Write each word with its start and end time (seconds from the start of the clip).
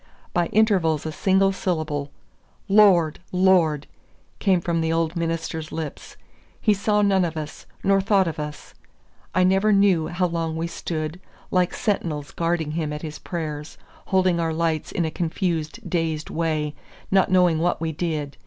By 0.33 0.47
intervals 0.47 1.05
a 1.05 1.11
single 1.11 1.51
syllable, 1.51 2.09
"Lord! 2.67 3.19
Lord!" 3.31 3.85
came 4.39 4.59
from 4.59 4.81
the 4.81 4.91
old 4.91 5.15
minister's 5.15 5.71
lips. 5.71 6.17
He 6.59 6.73
saw 6.73 7.03
none 7.03 7.23
of 7.23 7.37
us, 7.37 7.67
nor 7.83 8.01
thought 8.01 8.27
of 8.27 8.39
us. 8.39 8.73
I 9.35 9.43
never 9.43 9.71
knew 9.71 10.07
how 10.07 10.25
long 10.25 10.55
we 10.57 10.65
stood, 10.65 11.19
like 11.51 11.75
sentinels 11.75 12.31
guarding 12.31 12.71
him 12.71 12.91
at 12.91 13.03
his 13.03 13.19
prayers, 13.19 13.77
holding 14.07 14.39
our 14.39 14.53
lights 14.55 14.91
in 14.91 15.05
a 15.05 15.11
confused 15.11 15.87
dazed 15.87 16.31
way, 16.31 16.73
not 17.11 17.29
knowing 17.29 17.59
what 17.59 17.79
we 17.79 17.91
did. 17.91 18.37